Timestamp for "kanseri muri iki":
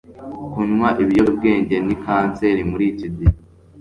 2.03-3.07